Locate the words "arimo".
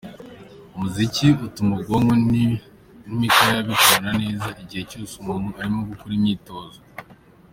5.59-5.81